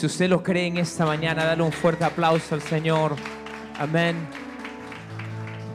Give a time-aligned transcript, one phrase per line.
[0.00, 3.16] Si usted lo cree en esta mañana, dale un fuerte aplauso al Señor.
[3.78, 4.16] Amén.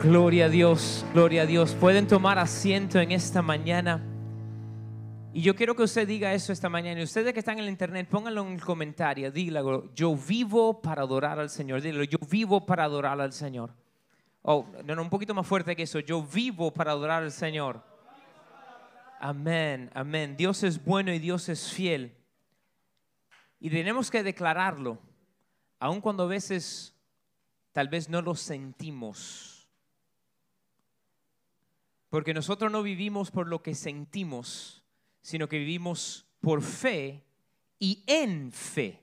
[0.02, 1.76] Gloria a Dios, gloria a Dios.
[1.78, 4.02] Pueden tomar asiento en esta mañana.
[5.32, 6.98] Y yo quiero que usted diga eso esta mañana.
[6.98, 9.30] Y ustedes que están en el internet, pónganlo en el comentario.
[9.30, 11.80] Dígalo, yo vivo para adorar al Señor.
[11.80, 13.70] Dígalo, yo vivo para adorar al Señor.
[14.42, 16.00] Oh, no, no, un poquito más fuerte que eso.
[16.00, 17.80] Yo vivo para adorar al Señor.
[19.20, 20.36] Amén, amén.
[20.36, 22.25] Dios es bueno y Dios es fiel.
[23.58, 24.98] Y tenemos que declararlo,
[25.78, 26.94] aun cuando a veces
[27.72, 29.68] tal vez no lo sentimos.
[32.08, 34.84] Porque nosotros no vivimos por lo que sentimos,
[35.22, 37.24] sino que vivimos por fe
[37.78, 39.02] y en fe.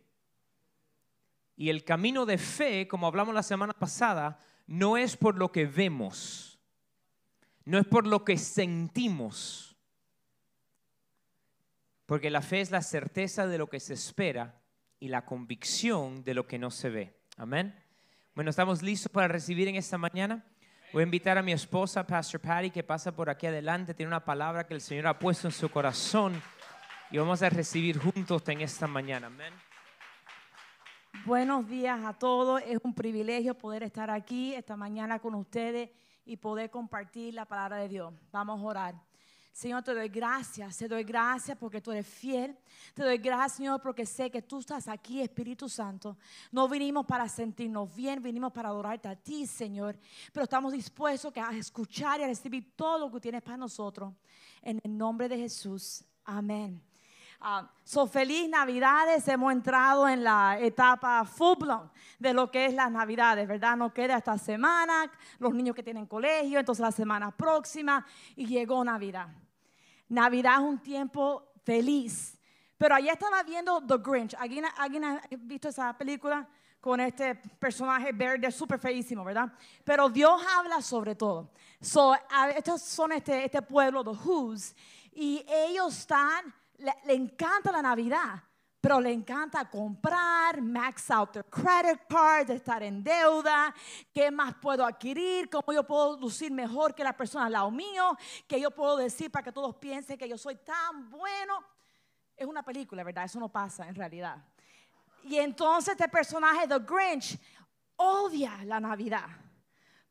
[1.56, 5.66] Y el camino de fe, como hablamos la semana pasada, no es por lo que
[5.66, 6.60] vemos,
[7.66, 9.73] no es por lo que sentimos
[12.14, 14.62] porque la fe es la certeza de lo que se espera
[15.00, 17.20] y la convicción de lo que no se ve.
[17.38, 17.74] Amén.
[18.36, 20.46] Bueno, estamos listos para recibir en esta mañana.
[20.94, 23.96] Voy a invitar a mi esposa, Pastor Patty, que pasa por aquí adelante.
[23.96, 26.40] Tiene una palabra que el Señor ha puesto en su corazón
[27.10, 29.26] y vamos a recibir juntos en esta mañana.
[29.26, 29.54] Amén.
[31.26, 32.62] Buenos días a todos.
[32.68, 35.90] Es un privilegio poder estar aquí esta mañana con ustedes
[36.26, 38.14] y poder compartir la palabra de Dios.
[38.32, 39.13] Vamos a orar.
[39.54, 42.58] Señor, te doy gracias, te doy gracias porque tú eres fiel.
[42.96, 46.18] Te doy gracias, Señor, porque sé que tú estás aquí, Espíritu Santo.
[46.52, 49.96] No vinimos para sentirnos bien, vinimos para adorarte a ti, Señor.
[50.32, 54.12] Pero estamos dispuestos a escuchar y a recibir todo lo que tienes para nosotros.
[54.60, 56.04] En el nombre de Jesús.
[56.26, 56.82] Amén.
[57.40, 59.28] Uh, so, feliz Navidades.
[59.28, 61.70] Hemos entrado en la etapa full
[62.18, 63.78] de lo que es las Navidades, ¿verdad?
[63.78, 68.04] No queda esta semana, los niños que tienen colegio, entonces la semana próxima
[68.36, 69.43] y llegó Navidad.
[70.10, 72.38] Navidad es un tiempo feliz.
[72.78, 74.36] Pero ayer estaba viendo The Grinch.
[74.36, 76.48] ¿Alguien, ha visto esa película?
[76.82, 79.52] Con este personaje verde súper feísimo, ¿verdad?
[79.86, 81.52] Pero Dios habla sobre todo.
[81.80, 82.14] So,
[82.56, 84.76] estos son este, este pueblo, The Who's,
[85.14, 86.54] y ellos están,
[87.06, 88.44] le encanta la Navidad
[88.84, 93.74] pero le encanta comprar, max out their credit card, estar en deuda,
[94.14, 98.18] qué más puedo adquirir, cómo yo puedo lucir mejor que la persona al lado mío,
[98.46, 101.64] que yo puedo decir para que todos piensen que yo soy tan bueno.
[102.36, 103.24] Es una película, ¿verdad?
[103.24, 104.44] Eso no pasa en realidad.
[105.24, 107.40] Y entonces este personaje, The Grinch,
[107.96, 109.43] odia la Navidad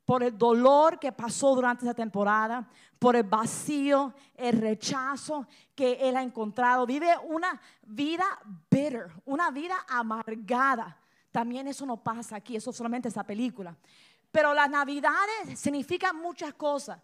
[0.04, 2.68] por el dolor que pasó durante esa temporada,
[2.98, 6.86] por el vacío, el rechazo que él ha encontrado.
[6.86, 8.24] Vive una vida
[8.70, 10.98] bitter, una vida amargada.
[11.30, 13.76] También eso no pasa aquí, eso solamente esa película.
[14.30, 17.00] Pero las navidades significan muchas cosas.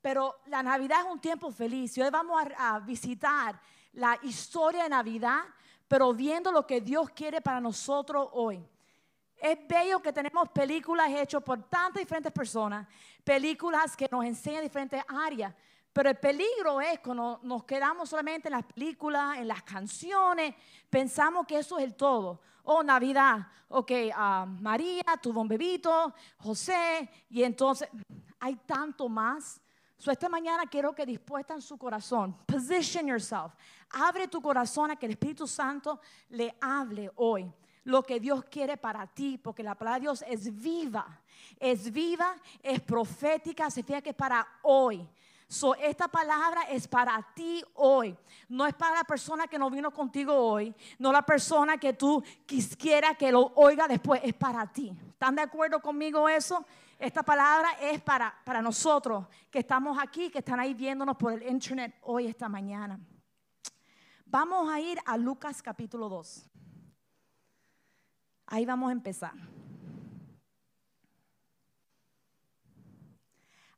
[0.00, 1.96] Pero la Navidad es un tiempo feliz.
[1.96, 3.60] Y hoy vamos a, a visitar
[3.92, 5.40] la historia de Navidad,
[5.88, 8.64] pero viendo lo que Dios quiere para nosotros hoy.
[9.40, 12.88] Es bello que tenemos películas hechas por tantas diferentes personas,
[13.22, 15.54] películas que nos enseñan diferentes áreas,
[15.92, 20.54] pero el peligro es cuando nos quedamos solamente en las películas, en las canciones,
[20.90, 22.40] pensamos que eso es el todo.
[22.64, 27.88] Oh, Navidad, ok, uh, María tuvo un bebito, José, y entonces
[28.40, 29.60] hay tanto más.
[29.96, 32.36] So, esta mañana quiero que dispuestan su corazón.
[32.46, 33.52] Position yourself.
[33.90, 37.52] Abre tu corazón a que el Espíritu Santo le hable hoy
[37.88, 41.06] lo que Dios quiere para ti, porque la palabra de Dios es viva,
[41.58, 45.08] es viva, es profética, se fija que es para hoy.
[45.48, 48.14] So, esta palabra es para ti hoy.
[48.50, 50.74] No es para la persona que no vino contigo hoy.
[50.98, 54.20] No la persona que tú quisiera que lo oiga después.
[54.22, 54.92] Es para ti.
[55.08, 56.62] ¿Están de acuerdo conmigo eso?
[56.98, 61.48] Esta palabra es para, para nosotros que estamos aquí, que están ahí viéndonos por el
[61.48, 63.00] internet hoy, esta mañana.
[64.26, 66.44] Vamos a ir a Lucas capítulo 2.
[68.50, 69.34] Ahí vamos a empezar.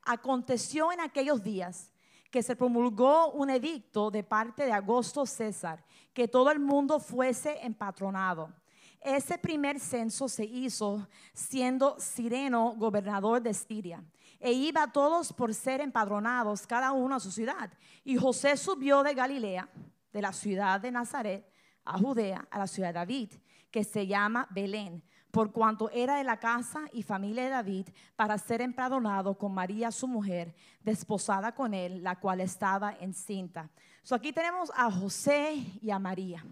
[0.03, 1.93] Aconteció en aquellos días
[2.31, 7.59] que se promulgó un edicto de parte de Augusto César, que todo el mundo fuese
[7.67, 8.55] empatronado.
[9.01, 14.05] Ese primer censo se hizo siendo Sireno gobernador de Siria,
[14.39, 17.73] e iba todos por ser empadronados, cada uno a su ciudad.
[18.05, 19.69] Y José subió de Galilea,
[20.13, 21.45] de la ciudad de Nazaret,
[21.85, 23.31] a Judea, a la ciudad de David
[23.71, 28.37] que se llama Belén, por cuanto era de la casa y familia de David, para
[28.37, 33.71] ser empadronado con María su mujer, desposada con él, la cual estaba encinta.
[34.03, 36.45] So aquí tenemos a José y a María,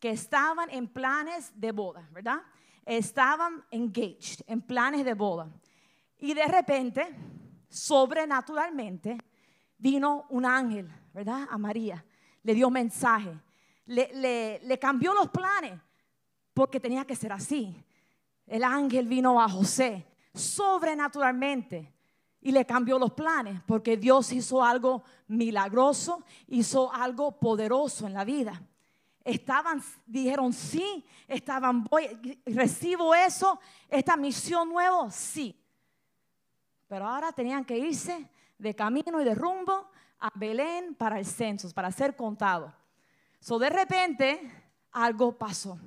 [0.00, 2.40] que estaban en planes de boda, ¿verdad?
[2.84, 5.48] Estaban engaged, en planes de boda.
[6.18, 7.14] Y de repente,
[7.68, 9.16] sobrenaturalmente,
[9.78, 11.46] vino un ángel, ¿verdad?
[11.48, 12.04] A María.
[12.42, 13.38] Le dio mensaje.
[13.84, 15.80] Le, le cambió los planes
[16.54, 17.76] porque tenía que ser así.
[18.46, 21.92] El ángel vino a José sobrenaturalmente
[22.40, 28.24] y le cambió los planes porque Dios hizo algo milagroso, hizo algo poderoso en la
[28.24, 28.60] vida.
[29.24, 35.56] Estaban, dijeron sí, estaban, voy, recibo eso, esta misión nueva, sí.
[36.88, 38.28] Pero ahora tenían que irse
[38.58, 42.74] de camino y de rumbo a Belén para el censo, para ser contado.
[43.38, 44.40] So de repente
[44.90, 45.78] algo pasó.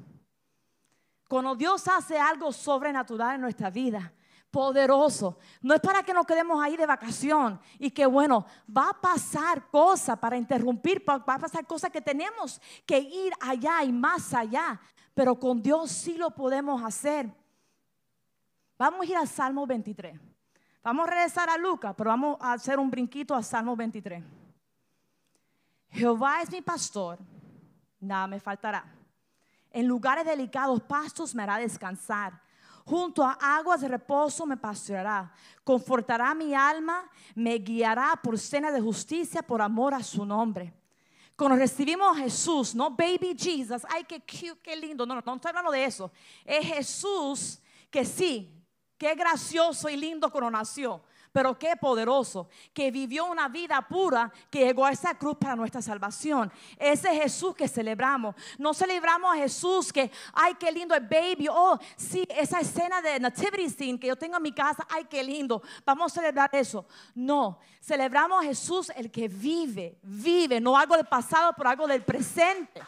[1.28, 4.14] Cuando Dios hace algo sobrenatural en nuestra vida,
[4.52, 8.46] poderoso, no es para que nos quedemos ahí de vacación y que bueno,
[8.76, 13.84] va a pasar cosas para interrumpir, va a pasar cosas que tenemos que ir allá
[13.84, 14.80] y más allá,
[15.14, 17.30] pero con Dios sí lo podemos hacer.
[18.78, 20.20] Vamos a ir al Salmo 23.
[20.84, 24.24] Vamos a regresar a Lucas, pero vamos a hacer un brinquito al Salmo 23.
[25.90, 27.18] Jehová es mi pastor,
[28.00, 28.86] nada me faltará.
[29.76, 32.42] En lugares delicados pastos me hará descansar.
[32.86, 35.34] Junto a aguas de reposo me pastoreará.
[35.66, 40.74] Confortará mi alma, me guiará por cena de justicia por amor a su nombre.
[41.36, 45.06] Cuando recibimos a Jesús, no baby Jesus, ay, qué cute, qué lindo.
[45.06, 46.10] No, no, no estoy hablando de eso.
[46.46, 47.60] Es Jesús
[47.92, 48.66] que sí,
[48.98, 51.04] qué gracioso y lindo cuando nació
[51.36, 55.82] pero qué poderoso, que vivió una vida pura, que llegó a esa cruz para nuestra
[55.82, 56.50] salvación.
[56.80, 58.36] Ese Jesús que celebramos.
[58.58, 61.50] No celebramos a Jesús que, ay, qué lindo el baby.
[61.52, 65.22] Oh, sí, esa escena de Nativity Scene que yo tengo en mi casa, ay, qué
[65.22, 65.62] lindo.
[65.86, 66.86] Vamos a celebrar eso.
[67.14, 72.06] No, celebramos a Jesús el que vive, vive, no algo del pasado, pero algo del
[72.06, 72.82] presente.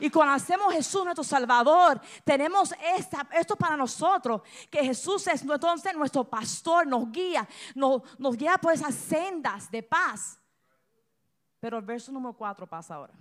[0.00, 5.94] Y cuando hacemos Jesús nuestro Salvador, tenemos esta, esto para nosotros, que Jesús es entonces
[5.94, 10.38] nuestro pastor, nos guía, nos, nos guía por esas sendas de paz.
[11.60, 13.14] Pero el verso número 4 pasa ahora.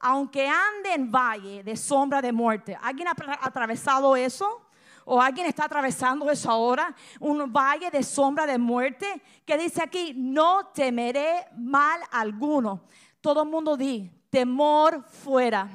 [0.00, 4.62] Aunque ande en valle de sombra de muerte, ¿alguien ha atravesado eso?
[5.06, 6.94] ¿O alguien está atravesando eso ahora?
[7.20, 12.84] Un valle de sombra de muerte que dice aquí, no temeré mal alguno.
[13.20, 15.70] Todo el mundo di, temor fuera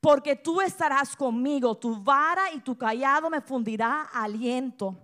[0.00, 4.96] porque tú estarás conmigo, tu vara y tu callado me fundirá aliento.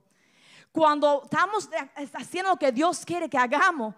[0.73, 1.69] Cuando estamos
[2.15, 3.95] haciendo lo que Dios quiere que hagamos,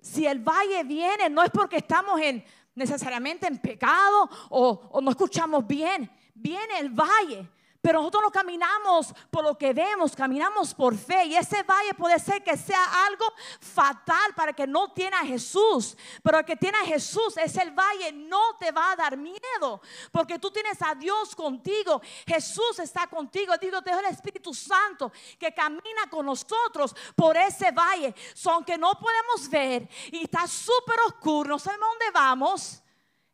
[0.00, 2.44] si el valle viene, no es porque estamos en,
[2.74, 7.48] necesariamente en pecado o no escuchamos bien, viene el valle
[7.84, 11.26] pero nosotros no caminamos por lo que vemos, caminamos por fe.
[11.26, 13.26] Y ese valle puede ser que sea algo
[13.60, 15.94] fatal para que no tiene a Jesús.
[16.22, 19.82] Pero el que tiene a Jesús, es el valle no te va a dar miedo.
[20.10, 22.00] Porque tú tienes a Dios contigo.
[22.26, 23.52] Jesús está contigo.
[23.60, 28.14] Digo, te el Espíritu Santo que camina con nosotros por ese valle.
[28.32, 32.82] Son que no podemos ver y está súper oscuro, no sabemos dónde vamos.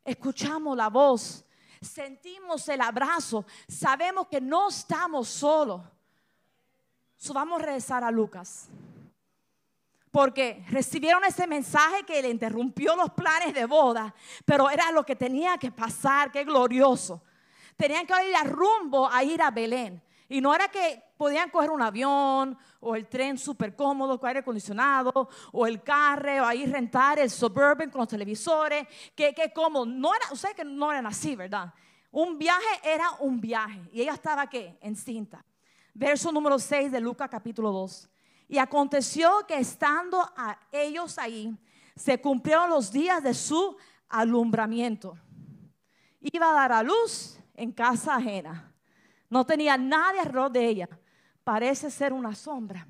[0.04, 1.44] Escuchamos la voz
[1.80, 5.80] sentimos el abrazo, sabemos que no estamos solos.
[7.32, 8.68] vamos a regresar a Lucas.
[10.10, 14.12] Porque recibieron ese mensaje que le interrumpió los planes de boda,
[14.44, 17.22] pero era lo que tenía que pasar, qué glorioso.
[17.76, 20.02] Tenían que ir a rumbo a ir a Belén.
[20.30, 24.40] Y no era que podían coger un avión o el tren súper cómodo con aire
[24.40, 28.86] acondicionado o el carro o ahí rentar el suburban con los televisores.
[29.16, 31.74] Que, que como, no era, ustedes que no eran así, ¿verdad?
[32.12, 33.80] Un viaje era un viaje.
[33.92, 34.78] Y ella estaba ¿qué?
[34.80, 35.44] Encinta.
[35.94, 38.08] Verso número 6 de Lucas capítulo 2.
[38.46, 41.52] Y aconteció que estando a ellos ahí,
[41.96, 43.76] se cumplieron los días de su
[44.08, 45.18] alumbramiento.
[46.20, 48.70] Iba a dar a luz en casa ajena
[49.30, 50.88] no tenía nadie alrededor de ella.
[51.44, 52.86] Parece ser una sombra,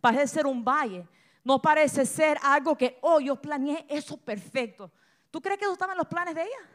[0.00, 1.06] parece ser un valle,
[1.44, 4.90] no parece ser algo que, oh, yo planeé eso perfecto.
[5.30, 6.70] ¿Tú crees que eso estaba en los planes de ella?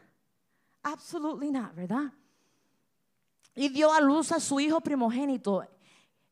[0.82, 2.12] Absolutely not, ¿verdad?
[3.54, 5.66] Y dio a luz a su hijo primogénito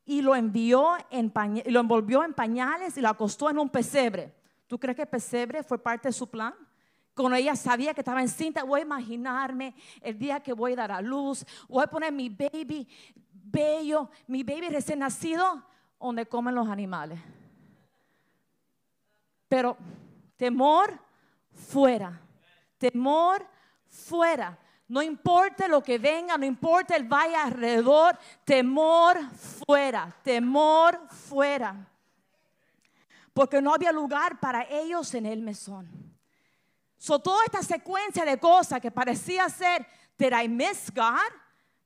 [0.04, 1.32] y lo envió en
[1.66, 4.34] lo envolvió en pañales y lo acostó en un pesebre.
[4.66, 6.54] ¿Tú crees que el pesebre fue parte de su plan?
[7.14, 10.92] Cuando ella sabía que estaba encinta, voy a imaginarme el día que voy a dar
[10.92, 12.88] a luz, voy a poner mi baby
[13.54, 15.62] bello, mi baby recién nacido,
[16.00, 17.20] donde comen los animales.
[19.48, 19.76] Pero
[20.36, 20.98] temor
[21.52, 22.20] fuera,
[22.78, 23.46] temor
[23.86, 24.58] fuera.
[24.88, 29.18] No importa lo que venga, no importa el valle alrededor, temor
[29.66, 31.88] fuera, temor fuera.
[33.32, 36.13] Porque no había lugar para ellos en el mesón.
[37.04, 41.30] So, toda esta secuencia de cosas que parecía ser, did I miss God?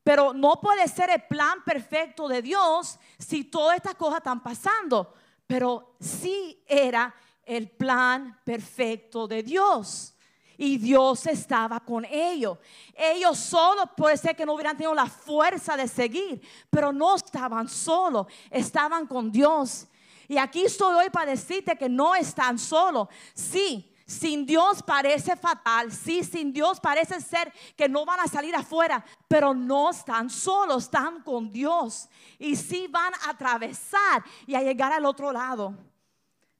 [0.05, 5.13] Pero no puede ser el plan perfecto de Dios si todas estas cosas están pasando.
[5.45, 7.13] Pero sí era
[7.45, 10.15] el plan perfecto de Dios.
[10.57, 12.59] y Dios estaba con ellos.
[12.95, 17.69] Ellos solos puede ser que no hubieran tenido la fuerza de seguir, pero no estaban
[17.69, 19.89] solos, estaban con Dios.
[20.29, 23.09] Y aquí estoy hoy para decirte que no están solos.
[23.35, 28.57] Sí, sin Dios parece fatal, sí, sin Dios parece ser que no van a salir
[28.57, 32.09] afuera, pero no están solos, están con Dios.
[32.39, 35.75] Y sí van a atravesar y a llegar al otro lado.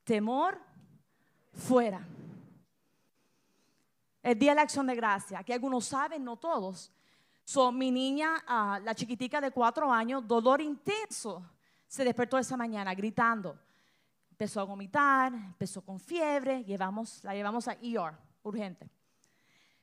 [0.05, 0.61] Temor
[1.55, 2.07] fuera.
[4.23, 6.93] El día de la acción de gracia, que algunos saben, no todos.
[7.45, 11.43] Son mi niña, ah, la chiquitica de cuatro años, dolor intenso,
[11.87, 13.59] se despertó esa mañana gritando.
[14.39, 18.89] Empezó a vomitar, empezó con fiebre, llevamos, la llevamos a ER, urgente.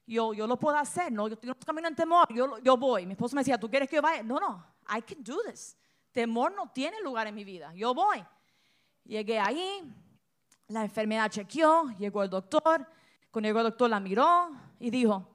[0.07, 3.05] Yo, yo lo puedo hacer, no, yo, no camino en temor, yo, yo voy.
[3.05, 4.23] Mi esposo me decía, ¿tú quieres que yo vaya?
[4.23, 4.65] No, no,
[4.97, 5.75] I can do this.
[6.13, 8.23] Temor no tiene lugar en mi vida, yo voy.
[9.03, 9.93] Llegué ahí,
[10.69, 12.87] la enfermedad chequeó, llegó el doctor,
[13.31, 15.27] cuando llegó el doctor la miró y dijo,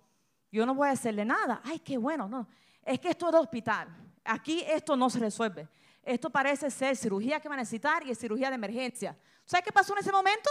[0.50, 1.60] yo no voy a hacerle nada.
[1.62, 2.48] Ay, qué bueno, no.
[2.82, 3.94] Es que esto es de hospital.
[4.24, 5.68] Aquí esto no se resuelve.
[6.02, 9.16] Esto parece ser cirugía que va a necesitar y es cirugía de emergencia.
[9.44, 10.50] ¿Sabes qué pasó en ese momento?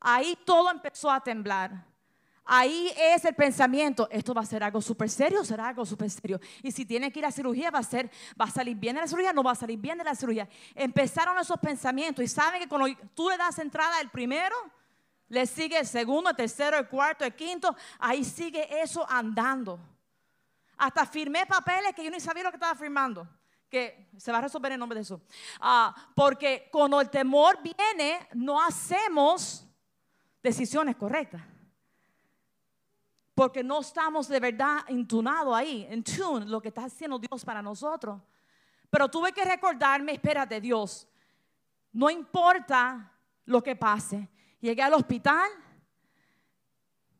[0.00, 1.86] Ahí todo empezó a temblar.
[2.46, 6.38] Ahí es el pensamiento, esto va a ser algo súper serio, será algo súper serio.
[6.62, 9.00] Y si tiene que ir a cirugía, va a, ser, va a salir bien de
[9.00, 10.46] la cirugía, no va a salir bien de la cirugía.
[10.74, 14.54] Empezaron esos pensamientos y saben que cuando tú le das entrada al primero,
[15.28, 19.80] le sigue el segundo, el tercero, el cuarto, el quinto, ahí sigue eso andando.
[20.76, 23.28] Hasta firmé papeles que yo ni sabía lo que estaba firmando
[23.68, 25.20] que se va a resolver en nombre de Jesús.
[25.60, 29.66] Ah, porque cuando el temor viene, no hacemos
[30.40, 31.42] decisiones correctas
[33.34, 37.60] porque no estamos de verdad entunados ahí, en tune, lo que está haciendo Dios para
[37.60, 38.20] nosotros.
[38.88, 41.08] Pero tuve que recordarme, espérate Dios,
[41.92, 43.12] no importa
[43.44, 44.28] lo que pase.
[44.60, 45.50] Llegué al hospital,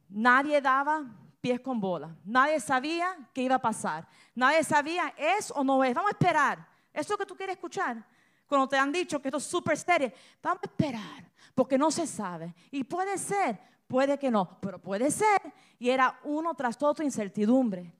[0.08, 1.04] nadie daba
[1.44, 5.92] pies con bola, nadie sabía qué iba a pasar, nadie sabía es o no es,
[5.92, 6.66] vamos a esperar.
[6.90, 8.02] Eso que tú quieres escuchar.
[8.46, 10.10] Cuando te han dicho que esto es súper serio,
[10.42, 12.54] vamos a esperar, porque no se sabe.
[12.70, 15.38] Y puede ser, puede que no, pero puede ser.
[15.78, 17.92] Y era uno tras otro incertidumbre.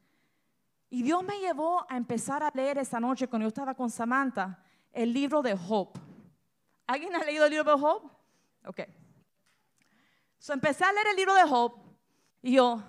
[0.88, 4.58] Y Dios me llevó a empezar a leer esa noche cuando yo estaba con Samantha
[4.90, 6.00] el libro de Hope.
[6.86, 8.08] ¿Alguien ha leído el libro de Hope?
[8.64, 8.80] Ok.
[10.38, 11.82] So empecé a leer el libro de Hope
[12.40, 12.82] y yo,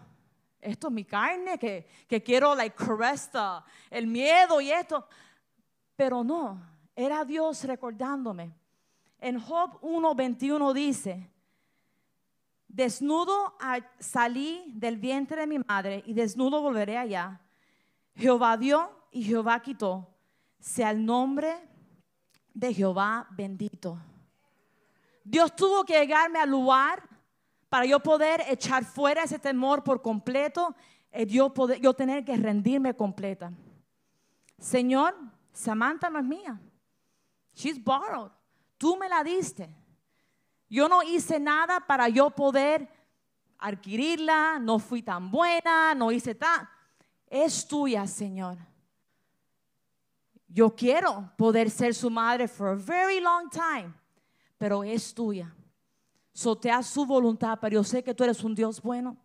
[0.66, 3.30] esto es mi carne, que, que quiero, like, caress
[3.90, 5.08] el miedo y esto.
[5.96, 6.62] Pero no,
[6.96, 8.54] era Dios recordándome.
[9.20, 11.32] En Job 1.21 dice,
[12.68, 13.56] Desnudo
[14.00, 17.40] salí del vientre de mi madre y desnudo volveré allá.
[18.16, 20.14] Jehová dio y Jehová quitó.
[20.60, 21.56] Sea el nombre
[22.54, 23.98] de Jehová bendito.
[25.24, 27.15] Dios tuvo que llegarme al lugar
[27.76, 30.74] para yo poder echar fuera ese temor por completo
[31.14, 33.52] y yo, poder, tener que rendirme completa.
[34.58, 35.14] Señor,
[35.52, 36.58] Samantha no es mía.
[37.54, 38.32] She's borrowed.
[38.78, 39.76] Tú me la diste.
[40.70, 42.88] Yo no hice nada para yo poder
[43.58, 46.70] adquirirla, no fui tan buena, no hice tan...
[47.28, 48.58] Es tuya, Señor.
[50.48, 53.94] Yo quiero poder ser su madre for a very long time,
[54.58, 55.54] pero es tuya.
[56.36, 59.16] Sotea su voluntad, pero yo sé que tú eres un Dios bueno.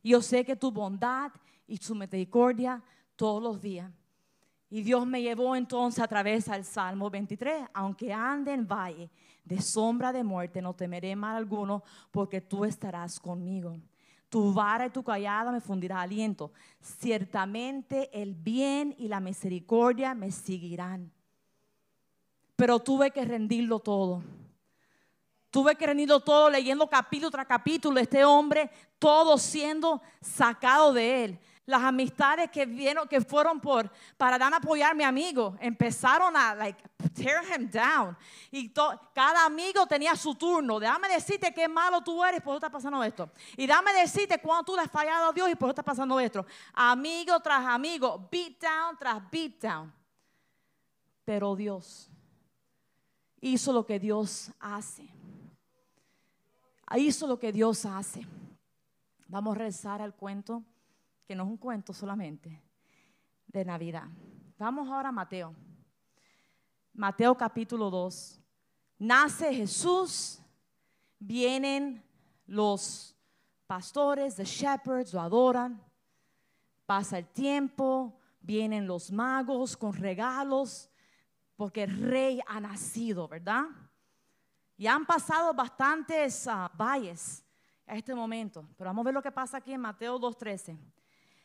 [0.00, 1.32] Y yo sé que tu bondad
[1.66, 2.80] y su misericordia
[3.16, 3.90] todos los días.
[4.70, 9.10] Y Dios me llevó entonces a través del Salmo 23, aunque ande en valle
[9.44, 13.76] de sombra de muerte, no temeré mal alguno, porque tú estarás conmigo.
[14.28, 16.52] Tu vara y tu callada me fundirá aliento.
[16.80, 21.10] Ciertamente el bien y la misericordia me seguirán.
[22.54, 24.22] Pero tuve que rendirlo todo.
[25.56, 27.98] Tuve que todo leyendo capítulo tras capítulo.
[27.98, 34.36] Este hombre, todo siendo sacado de él las amistades que vieron, que fueron por, para
[34.36, 36.78] dar apoyar a mi amigo, empezaron a like,
[37.14, 38.14] tear him down.
[38.50, 38.70] Y
[39.14, 40.78] cada amigo tenía su turno.
[40.78, 43.30] Déjame decirte qué malo tú eres, por eso está pasando esto.
[43.56, 46.20] Y dame decirte cuando tú le has fallado a Dios y por eso está pasando
[46.20, 46.44] esto.
[46.74, 49.90] Amigo tras amigo, beat down tras beat down.
[51.24, 52.10] Pero Dios
[53.40, 55.15] hizo lo que Dios hace.
[56.94, 58.26] Hizo lo que Dios hace.
[59.28, 60.62] Vamos a rezar al cuento
[61.26, 62.62] que no es un cuento solamente
[63.48, 64.08] de Navidad.
[64.56, 65.54] Vamos ahora a Mateo.
[66.94, 68.40] Mateo capítulo 2.
[68.98, 70.38] Nace Jesús,
[71.18, 72.02] vienen
[72.46, 73.14] los
[73.66, 75.82] pastores, the shepherds, lo adoran.
[76.86, 80.88] Pasa el tiempo, vienen los magos con regalos,
[81.56, 83.64] porque el rey ha nacido, ¿verdad?
[84.76, 87.42] Y han pasado bastantes ah, valles
[87.86, 88.64] a este momento.
[88.76, 90.76] Pero vamos a ver lo que pasa aquí en Mateo 2.13.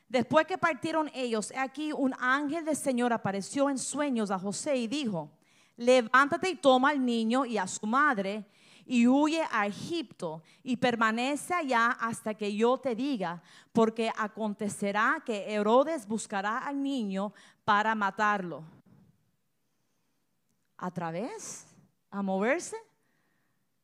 [0.09, 4.87] Después que partieron ellos, aquí un ángel del Señor apareció en sueños a José y
[4.87, 5.31] dijo,
[5.77, 8.45] levántate y toma al niño y a su madre
[8.85, 15.53] y huye a Egipto y permanece allá hasta que yo te diga, porque acontecerá que
[15.53, 17.31] Herodes buscará al niño
[17.63, 18.65] para matarlo.
[20.75, 21.67] ¿A través?
[22.09, 22.75] ¿A moverse?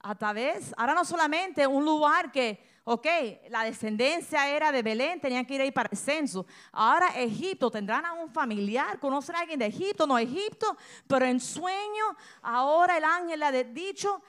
[0.08, 0.74] ¿A través?
[0.78, 3.06] Ahora no solamente un lugar que Ok,
[3.50, 6.46] la descendencia era de Belén, tenían que ir ahí para el censo.
[6.72, 11.42] Ahora Egipto, tendrán a un familiar, conocer a alguien de Egipto, no Egipto, pero en
[11.42, 12.06] sueño,
[12.42, 14.22] ahora el ángel le ha dicho,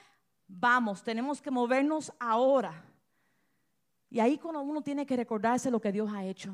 [0.45, 2.83] vamos, tenemos que movernos ahora.
[4.09, 6.53] Y ahí cuando uno tiene que recordarse lo que Dios ha hecho.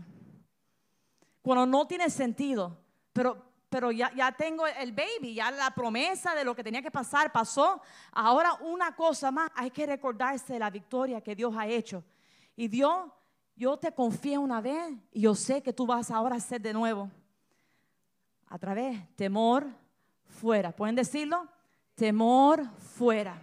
[1.42, 2.78] Cuando no tiene sentido,
[3.14, 6.90] pero pero ya, ya, tengo el baby, ya la promesa de lo que tenía que
[6.90, 7.82] pasar pasó.
[8.14, 12.02] Ahora una cosa más, hay que recordarse de la victoria que Dios ha hecho.
[12.56, 13.12] Y Dios,
[13.54, 16.72] yo te confío una vez y yo sé que tú vas ahora a hacer de
[16.72, 17.12] nuevo.
[18.48, 19.68] A través, temor
[20.24, 20.72] fuera.
[20.72, 21.46] ¿Pueden decirlo?
[21.96, 23.42] Temor fuera.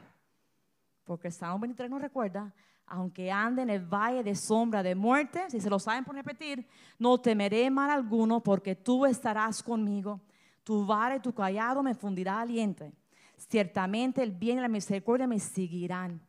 [1.04, 2.54] Porque el Salmo 23 nos recuerda,
[2.94, 6.66] aunque ande en el valle de sombra de muerte, si se lo saben por repetir,
[6.98, 10.20] no temeré mal alguno porque tú estarás conmigo.
[10.62, 12.92] Tu vara y tu callado me fundirá aliento.
[13.38, 16.20] Ciertamente el bien y la misericordia me seguirán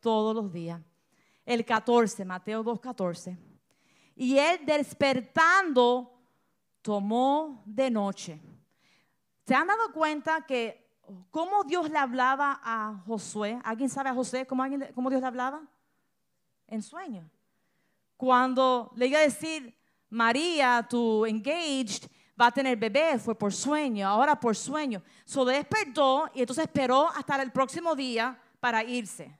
[0.00, 0.80] todos los días.
[1.44, 3.36] El 14, Mateo 2, 14.
[4.16, 6.18] Y él despertando
[6.80, 8.40] tomó de noche.
[9.46, 10.87] ¿Se han dado cuenta que
[11.30, 13.58] ¿Cómo Dios le hablaba a Josué?
[13.64, 15.62] ¿Alguien sabe a José cómo, Dios le hablaba?
[16.66, 17.28] En sueño.
[18.16, 19.74] Cuando le iba a decir,
[20.10, 22.10] María, tu engaged,
[22.40, 25.02] va a tener bebé, fue por sueño, ahora por sueño.
[25.24, 29.36] So despertó y entonces esperó hasta el próximo día para irse.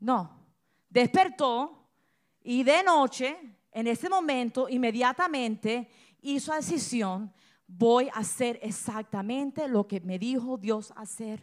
[0.00, 0.30] No,
[0.88, 1.88] despertó
[2.42, 3.38] y de noche,
[3.72, 5.88] en ese momento, inmediatamente
[6.20, 7.32] hizo la decisión
[7.66, 11.42] voy a hacer exactamente lo que me dijo Dios hacer.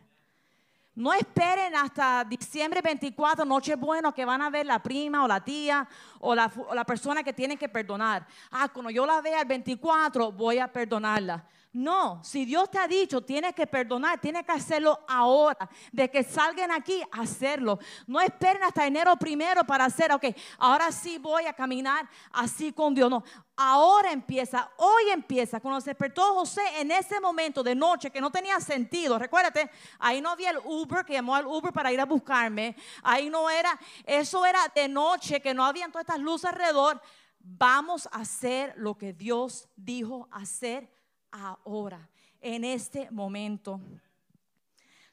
[0.94, 5.42] No esperen hasta diciembre 24, noche bueno, que van a ver la prima o la
[5.42, 5.88] tía
[6.20, 8.28] o la, o la persona que tienen que perdonar.
[8.52, 11.46] Ah, cuando yo la vea el 24, voy a perdonarla.
[11.74, 15.70] No, si Dios te ha dicho, tienes que perdonar, tienes que hacerlo ahora.
[15.94, 17.80] De que salgan aquí, hacerlo.
[18.08, 20.26] No esperen hasta enero primero para hacer, ok,
[20.58, 23.10] ahora sí voy a caminar así con Dios.
[23.10, 23.24] No,
[23.56, 25.62] ahora empieza, hoy empieza.
[25.62, 30.20] Cuando se despertó José en ese momento de noche que no tenía sentido, recuérdate, ahí
[30.20, 32.76] no había el Uber que llamó al Uber para ir a buscarme.
[33.02, 37.02] Ahí no era, eso era de noche que no habían todas estas luces alrededor.
[37.40, 41.01] Vamos a hacer lo que Dios dijo hacer
[41.32, 43.80] ahora, en este momento.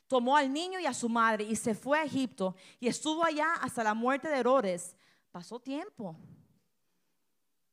[0.06, 3.54] Tomó al niño y a su madre y se fue a Egipto y estuvo allá
[3.60, 4.96] hasta la muerte de Herodes.
[5.30, 6.16] Pasó tiempo.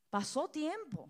[0.10, 1.10] Pasó tiempo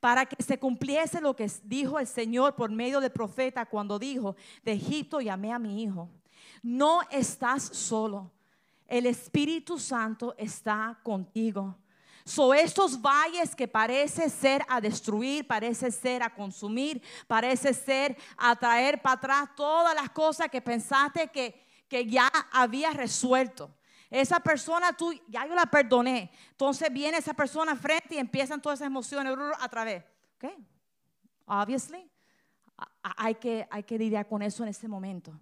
[0.00, 4.34] para que se cumpliese lo que dijo el Señor por medio del profeta cuando dijo,
[4.64, 6.08] de Egipto llamé a mi hijo.
[6.62, 8.32] No estás solo,
[8.88, 11.76] el Espíritu Santo está contigo.
[12.24, 18.54] So estos valles que parece ser a destruir, parece ser a consumir, parece ser a
[18.56, 23.74] traer para atrás todas las cosas que pensaste que, que ya había resuelto.
[24.10, 26.30] Esa persona tú, ya yo la perdoné.
[26.50, 30.04] Entonces viene esa persona frente y empiezan todas esas emociones a través.
[30.36, 30.52] ¿Ok?
[31.46, 32.10] Obviously,
[33.02, 35.32] hay que, hay que lidiar con eso en ese momento.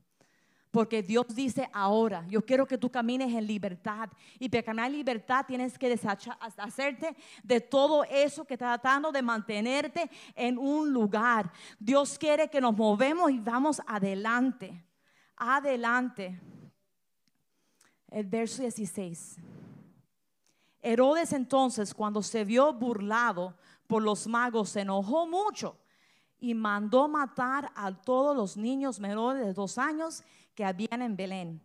[0.70, 4.10] Porque Dios dice ahora, yo quiero que tú camines en libertad.
[4.38, 9.22] Y para caminar en libertad tienes que deshacerte de todo eso que está tratando de
[9.22, 11.50] mantenerte en un lugar.
[11.78, 14.84] Dios quiere que nos movemos y vamos adelante.
[15.36, 16.38] Adelante.
[18.10, 19.38] El verso 16.
[20.80, 25.78] Herodes entonces, cuando se vio burlado por los magos, se enojó mucho
[26.38, 30.22] y mandó matar a todos los niños menores de dos años
[30.58, 31.62] que habían en Belén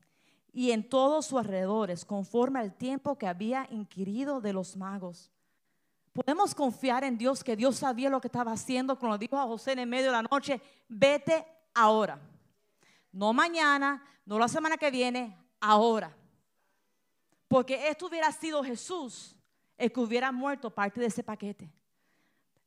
[0.51, 5.31] y en todos sus alrededores, conforme al tiempo que había inquirido de los magos.
[6.13, 9.71] Podemos confiar en Dios que Dios sabía lo que estaba haciendo cuando dijo a José
[9.71, 12.19] en el medio de la noche, vete ahora.
[13.11, 16.15] No mañana, no la semana que viene, ahora.
[17.47, 19.35] Porque esto hubiera sido Jesús
[19.75, 21.67] el que hubiera muerto parte de ese paquete.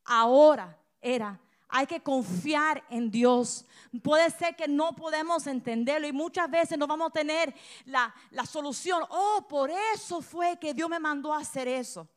[0.03, 3.65] Ahora era hay que confiar en Dios.
[4.01, 7.53] Puede ser que no podemos entenderlo y muchas veces no vamos a tener
[7.85, 8.13] la,
[8.49, 9.03] solución.
[9.09, 12.07] Oh, por eso fue que Dios me mandó a hacer eso.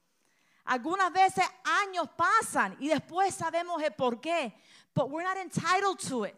[0.64, 1.44] Algunas veces
[1.86, 4.54] años pasan y después sabemos el por qué.
[4.94, 6.34] But we're not entitled to it.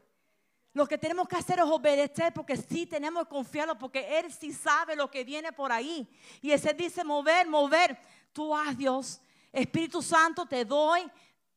[0.75, 4.53] Lo que tenemos que hacer es obedecer porque sí tenemos que confiarlo, porque Él sí
[4.53, 6.09] sabe lo que viene por ahí.
[6.41, 7.99] Y ese dice mover, mover.
[8.33, 9.21] Tú haz Dios.
[9.53, 11.03] Espíritu Santo, te doy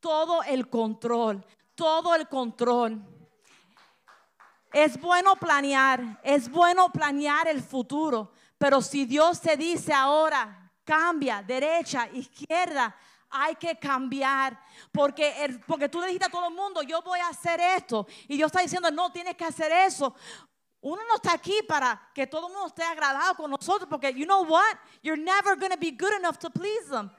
[0.06, 3.04] todo el control, todo el control.
[4.72, 11.42] Es bueno planear, es bueno planear el futuro, pero si Dios te dice ahora, cambia,
[11.42, 12.94] derecha, izquierda,
[13.30, 14.56] hay que cambiar.
[14.92, 18.06] Porque, porque tú le dijiste a todo el mundo, yo voy a hacer esto.
[18.28, 20.14] Y Dios está diciendo, no, tienes que hacer eso.
[20.82, 23.88] Uno no está aquí para que todo el mundo esté agradado con nosotros.
[23.90, 24.76] Porque, you know what?
[25.02, 27.10] You're never going to be good enough to please them.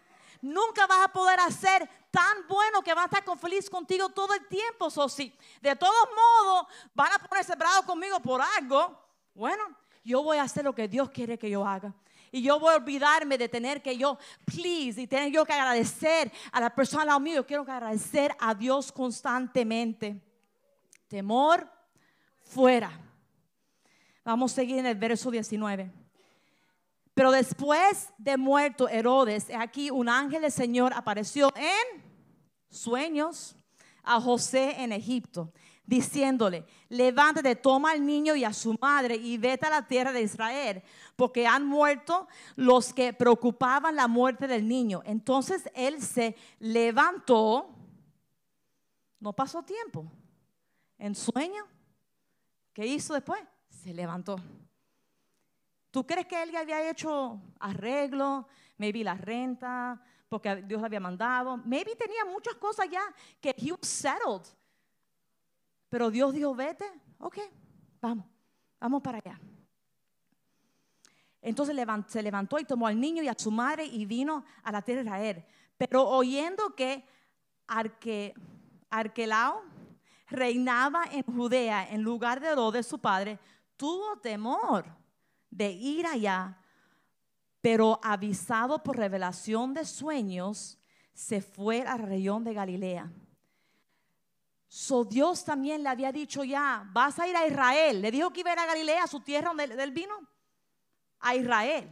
[0.42, 4.48] Nunca vas a poder hacer tan bueno que van a estar feliz contigo todo el
[4.48, 4.90] tiempo.
[4.90, 9.00] So, si de todos modos van a ponerse bravos conmigo por algo,
[9.34, 9.64] bueno,
[10.04, 11.94] yo voy a hacer lo que Dios quiere que yo haga.
[12.32, 16.32] Y yo voy a olvidarme de tener que yo, please, y tener yo que agradecer
[16.52, 17.36] a la persona al lado mío.
[17.36, 20.22] Yo quiero agradecer a Dios constantemente.
[21.08, 21.70] Temor
[22.42, 22.92] fuera.
[24.24, 26.07] Vamos a seguir en el verso 19.
[27.18, 32.04] Pero después de muerto Herodes, aquí un ángel del Señor apareció en
[32.70, 33.56] sueños
[34.04, 35.52] a José en Egipto
[35.84, 40.22] diciéndole, levántate, toma al niño y a su madre y vete a la tierra de
[40.22, 40.84] Israel,
[41.16, 45.02] porque han muerto los que preocupaban la muerte del niño.
[45.04, 47.68] Entonces él se levantó,
[49.20, 50.06] no pasó tiempo,
[51.00, 51.66] en sueño,
[52.74, 53.42] ¿qué hizo después?
[53.70, 54.36] Se levantó.
[55.98, 61.58] ¿Tú crees que él ya había hecho arreglo, maybe la renta, porque Dios había mandado?
[61.58, 63.02] Maybe tenía muchas cosas ya
[63.42, 64.44] que he settled.
[65.90, 66.86] Pero Dios dijo, vete,
[67.18, 67.40] ok,
[68.00, 68.28] vamos,
[68.80, 69.40] vamos para allá.
[71.42, 71.76] Entonces
[72.10, 75.02] se levantó y tomó al niño y a su madre y vino a la tierra
[75.02, 75.46] de Israel.
[75.80, 77.04] Pero oyendo que
[77.66, 78.36] Arque,
[78.92, 79.64] Arquelao
[80.28, 83.40] reinaba en Judea en lugar de de su padre,
[83.78, 84.96] tuvo temor
[85.58, 86.56] de ir allá,
[87.62, 90.78] pero avisado por revelación de sueños,
[91.14, 93.12] se fue a la región de Galilea.
[94.68, 98.02] So Dios también le había dicho ya, vas a ir a Israel.
[98.02, 100.14] Le dijo que iba a ir a Galilea, a su tierra donde él vino,
[101.20, 101.90] a Israel.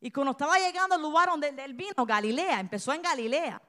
[0.00, 3.62] Y cuando estaba llegando al lugar donde él vino, Galilea, empezó en Galilea.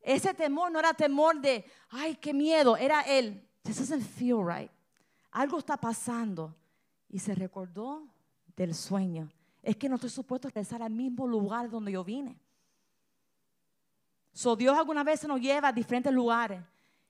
[0.00, 4.70] Ese temor no era temor de, ay, qué miedo, era él, this doesn't feel right.
[5.30, 6.57] Algo está pasando.
[7.08, 8.06] Y se recordó
[8.56, 9.30] del sueño.
[9.62, 12.38] Es que no estoy supuesto a regresar al mismo lugar donde yo vine.
[14.32, 16.62] So Dios alguna vez nos lleva a diferentes lugares.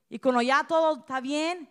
[0.09, 1.69] Y cuando ya todo está bien,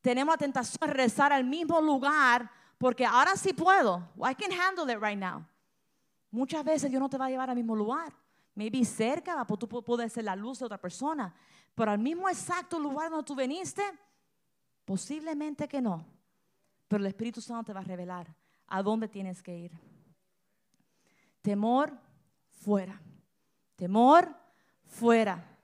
[0.00, 4.08] tenemos la tentación de regresar al mismo lugar porque ahora sí puedo.
[4.16, 5.44] I can handle it right now.
[6.30, 8.12] Muchas veces Dios no te va a llevar al mismo lugar.
[8.54, 11.34] Maybe cerca, pues tú puedes ser la luz de otra persona.
[11.74, 13.82] Pero al mismo exacto lugar donde tú viniste,
[14.84, 16.04] posiblemente que no.
[16.88, 18.34] Pero el Espíritu Santo te va a revelar
[18.66, 19.72] a dónde tienes que ir.
[21.42, 21.92] Temor
[22.50, 23.00] fuera.
[23.76, 24.34] Temor
[24.84, 25.56] fuera.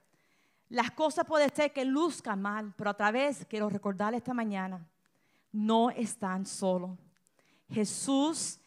[0.69, 4.87] Las cosas pueden ser que luzcan mal, pero otra vez quiero recordarle esta mañana,
[5.51, 6.91] no están solos.
[7.69, 8.59] Jesús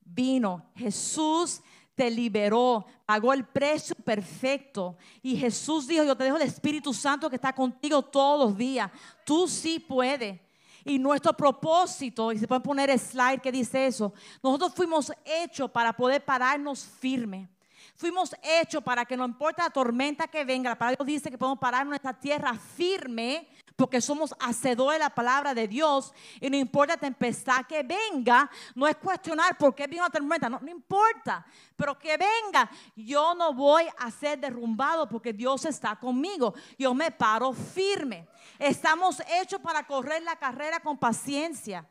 [0.00, 1.62] vino, Jesús
[1.94, 4.96] te liberó, pagó el precio perfecto.
[5.22, 8.90] Y Jesús dijo, yo te dejo el Espíritu Santo que está contigo todos los días.
[9.24, 10.40] Tú sí puedes.
[10.84, 14.12] Y nuestro propósito, y se puede poner slide que dice eso,
[14.42, 17.48] nosotros fuimos hechos para poder pararnos firme.
[17.96, 21.38] Fuimos hechos para que no importa la tormenta que venga, la palabra Dios dice que
[21.38, 23.48] podemos parar en nuestra tierra firme
[23.80, 28.50] porque somos hacedores de la palabra de Dios y no importa la tempestad que venga,
[28.74, 33.34] no es cuestionar por qué vino la tormenta, no, no importa, pero que venga, yo
[33.34, 38.28] no voy a ser derrumbado porque Dios está conmigo, yo me paro firme.
[38.58, 41.88] Estamos hechos para correr la carrera con paciencia.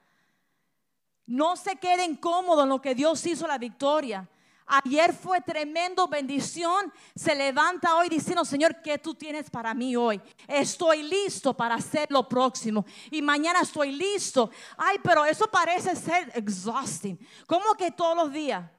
[1.26, 4.30] No se queden cómodos en lo que Dios hizo la victoria.
[4.72, 6.94] Ayer fue tremendo bendición.
[7.16, 10.22] Se levanta hoy diciendo, Señor, ¿qué tú tienes para mí hoy?
[10.48, 12.86] Estoy listo para hacer lo próximo.
[13.10, 14.52] Y mañana estoy listo.
[14.78, 17.18] Ay, pero eso parece ser exhausting.
[17.48, 18.70] ¿Cómo que todos los días?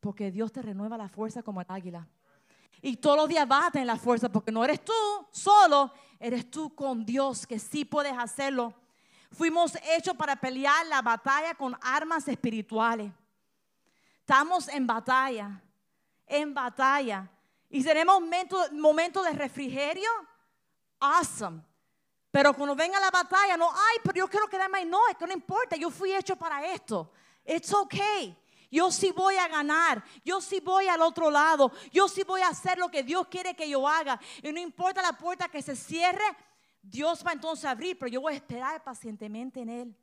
[0.00, 2.08] Porque Dios te renueva la fuerza como el águila.
[2.80, 4.92] Y todos los días vas a la fuerza porque no eres tú
[5.30, 8.72] solo, eres tú con Dios que sí puedes hacerlo.
[9.30, 13.12] Fuimos hechos para pelear la batalla con armas espirituales.
[14.28, 15.58] Estamos en batalla,
[16.26, 17.26] en batalla.
[17.70, 20.10] Y tenemos momentos momento de refrigerio,
[21.00, 21.62] awesome.
[22.30, 24.84] Pero cuando venga la batalla, no, ay, pero yo quiero quedarme ahí.
[24.84, 27.10] No, es que no importa, yo fui hecho para esto.
[27.42, 28.36] It's okay.
[28.70, 30.04] Yo sí voy a ganar.
[30.22, 31.72] Yo sí voy al otro lado.
[31.90, 34.20] Yo sí voy a hacer lo que Dios quiere que yo haga.
[34.42, 36.36] Y no importa la puerta que se cierre,
[36.82, 39.96] Dios va entonces a abrir, pero yo voy a esperar pacientemente en Él.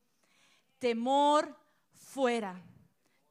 [0.79, 1.55] Temor
[1.93, 2.59] fuera.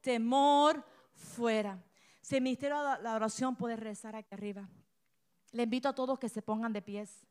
[0.05, 1.83] Temor fuera.
[2.21, 4.69] Si el ministerio de la oración puede rezar aquí arriba.
[5.53, 7.27] Le invito a todos que se pongan de pies.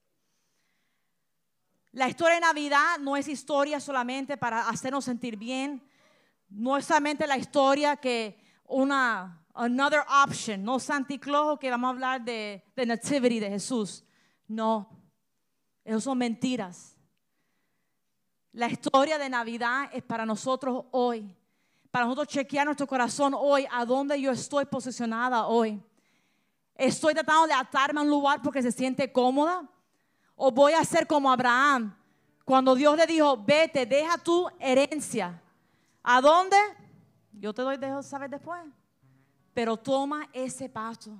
[1.91, 5.87] La historia de Navidad no es historia solamente para hacernos sentir bien.
[6.49, 11.91] No es solamente la historia que una another option, no Santa Claus que vamos a
[11.91, 14.03] hablar de, de Nativity de Jesús.
[14.47, 14.89] No,
[15.83, 16.97] eso son mentiras.
[18.51, 21.35] La historia de Navidad es para nosotros hoy,
[21.93, 25.79] para nosotros chequear nuestro corazón hoy, a dónde yo estoy posicionada hoy.
[26.73, 29.69] Estoy tratando de atarme a un lugar porque se siente cómoda.
[30.35, 31.95] O voy a ser como Abraham,
[32.45, 35.39] cuando Dios le dijo, vete, deja tu herencia.
[36.01, 36.57] ¿A dónde?
[37.31, 38.59] Yo te doy, dejo saber después.
[39.53, 41.15] Pero toma ese paso.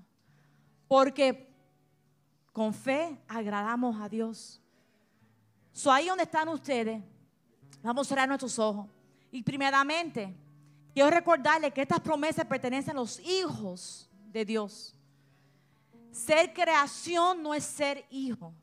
[0.88, 1.54] Porque
[2.52, 4.60] con fe agradamos a Dios.
[5.72, 7.00] So ahí donde están ustedes,
[7.84, 8.88] vamos a cerrar nuestros ojos.
[9.30, 10.36] Y primeramente,
[10.94, 14.96] quiero recordarles que estas promesas pertenecen a los hijos de Dios.
[16.12, 18.54] Ser creación no es ser hijo.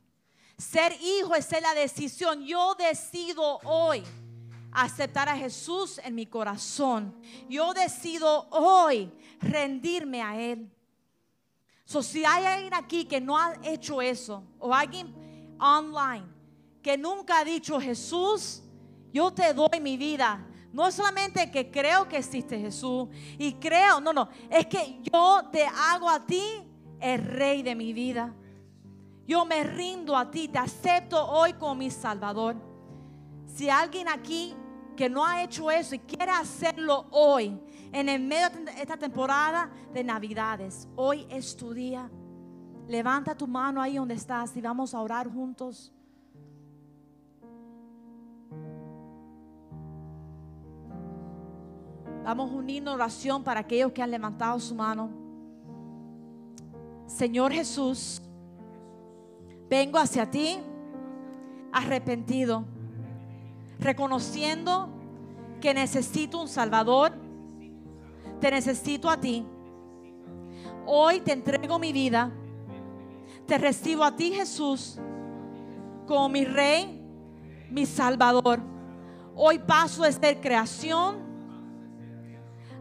[0.57, 2.45] Ser hijo es ser la decisión.
[2.45, 4.05] Yo decido hoy
[4.73, 7.15] aceptar a Jesús en mi corazón.
[7.49, 10.71] Yo decido hoy rendirme a Él.
[11.85, 15.13] So, si hay alguien aquí que no ha hecho eso, o alguien
[15.59, 16.25] online
[16.83, 18.63] que nunca ha dicho Jesús,
[19.13, 20.47] yo te doy mi vida.
[20.73, 25.67] No solamente que creo que existe Jesús y creo, no, no, es que yo te
[25.67, 26.43] hago a ti
[27.01, 28.35] el rey de mi vida.
[29.27, 32.57] Yo me rindo a ti, te acepto hoy como mi Salvador.
[33.47, 34.55] Si alguien aquí
[34.97, 37.59] que no ha hecho eso y quiere hacerlo hoy,
[37.93, 42.11] en el medio de esta temporada de Navidades, hoy es tu día.
[42.87, 45.93] Levanta tu mano ahí donde estás y vamos a orar juntos.
[52.25, 55.11] Vamos unir oración para aquellos que han levantado su mano.
[57.07, 58.23] Señor Jesús,
[59.69, 60.59] vengo hacia ti
[61.73, 62.65] arrepentido,
[63.79, 64.89] reconociendo
[65.61, 67.13] que necesito un Salvador,
[68.41, 69.45] te necesito a ti.
[70.87, 72.31] Hoy te entrego mi vida,
[73.47, 74.99] te recibo a ti Jesús
[76.07, 77.01] como mi Rey,
[77.71, 78.61] mi Salvador.
[79.35, 81.30] Hoy paso de ser creación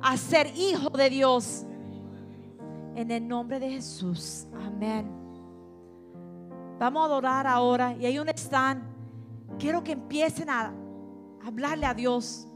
[0.02, 1.66] a ser hijo de Dios
[2.96, 4.46] en el nombre de Jesús.
[4.66, 5.10] Amén.
[6.80, 7.94] Vamos a adorar ahora.
[7.94, 8.84] Y ahí donde están,
[9.58, 10.74] quiero que empiecen a
[11.46, 12.48] hablarle a Dios.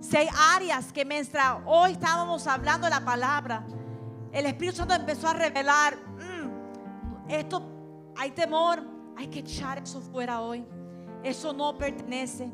[0.00, 3.66] Si hay áreas que mientras hoy estábamos hablando de la palabra,
[4.32, 7.62] el Espíritu Santo empezó a revelar, mm, esto
[8.16, 8.82] hay temor,
[9.16, 10.64] hay que echar eso fuera hoy.
[11.22, 12.50] Eso no pertenece.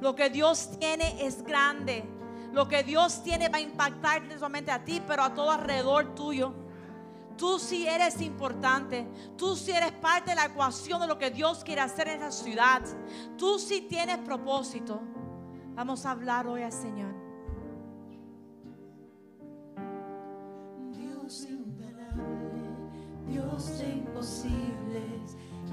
[0.00, 2.04] Lo que Dios tiene es grande.
[2.52, 6.14] Lo que Dios tiene va a impactar no solamente a ti, pero a todo alrededor
[6.14, 6.52] tuyo.
[7.36, 9.06] Tú sí eres importante.
[9.36, 12.32] Tú sí eres parte de la ecuación de lo que Dios quiere hacer en esta
[12.32, 12.82] ciudad.
[13.38, 15.00] Tú sí tienes propósito.
[15.74, 17.14] Vamos a hablar hoy al Señor.
[20.92, 22.60] Dios imparable,
[23.28, 24.00] Dios de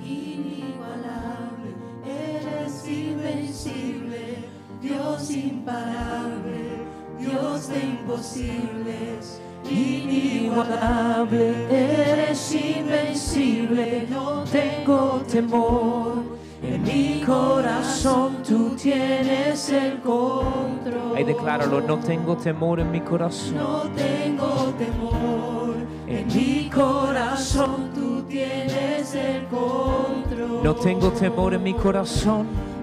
[0.03, 4.46] inigualable, eres invencible,
[4.87, 6.79] Dios imparable,
[7.19, 16.23] Dios de imposibles, inigualable, eres invencible, no tengo temor.
[16.63, 21.17] En mi corazón tú tienes el control.
[21.17, 23.57] Ahí decláralo, no tengo temor en mi corazón.
[23.57, 25.75] No tengo temor,
[26.07, 30.63] en mi corazón tú tienes el control.
[30.63, 32.76] No tengo temor en mi corazón.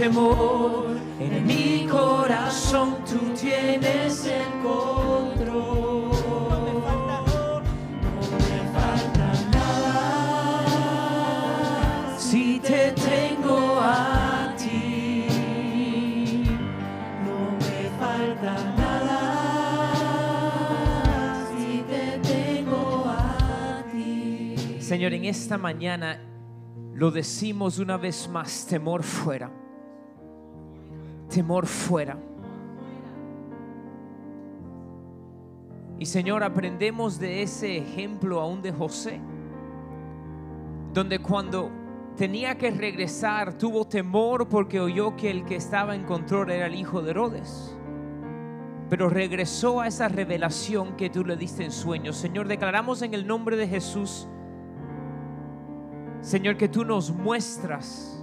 [0.00, 6.10] Temor, en mi corazón tú tienes el control.
[8.00, 10.56] No me falta nada
[12.18, 15.26] si te tengo a ti.
[17.26, 19.20] No me falta nada
[21.58, 24.56] si te tengo a ti.
[24.80, 26.18] Señor, en esta mañana
[26.94, 29.60] lo decimos una vez más, temor fuera.
[31.30, 32.18] Temor fuera.
[35.98, 39.20] Y Señor, aprendemos de ese ejemplo aún de José,
[40.94, 41.70] donde cuando
[42.16, 46.74] tenía que regresar, tuvo temor porque oyó que el que estaba en control era el
[46.74, 47.76] hijo de Herodes.
[48.88, 52.16] Pero regresó a esa revelación que tú le diste en sueños.
[52.16, 54.26] Señor, declaramos en el nombre de Jesús,
[56.22, 58.19] Señor, que tú nos muestras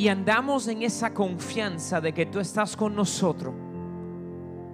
[0.00, 3.52] y andamos en esa confianza de que tú estás con nosotros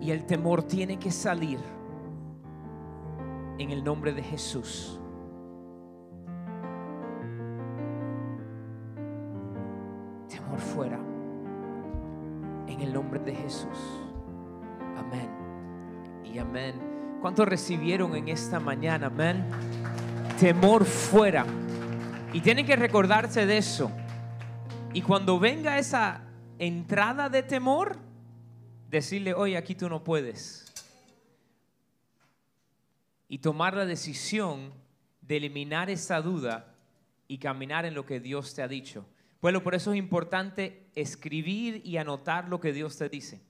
[0.01, 1.59] y el temor tiene que salir
[3.59, 5.01] en el nombre de Jesús.
[10.29, 11.01] Temor fuera
[12.69, 13.99] en el nombre de Jesús.
[14.97, 15.29] Amén.
[16.23, 17.19] Y amén.
[17.21, 19.09] ¿Cuántos recibieron en esta mañana?
[19.09, 19.45] Amén.
[20.39, 21.45] Temor fuera.
[22.33, 23.91] Y tienen que recordarse de eso.
[24.97, 26.23] Y cuando venga esa
[26.59, 27.99] entrada de temor,
[28.89, 30.73] decirle, oye, aquí tú no puedes.
[33.29, 34.73] Y tomar la decisión
[35.21, 36.75] de eliminar esa duda
[37.29, 39.05] y caminar en lo que Dios te ha dicho.
[39.43, 43.43] Bueno, por eso es importante escribir y anotar lo que Dios te dice.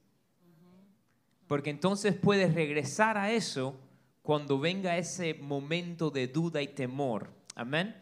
[1.47, 3.79] Porque entonces puedes regresar a eso
[4.23, 7.31] cuando venga ese momento de duda y temor.
[7.55, 7.95] Amén.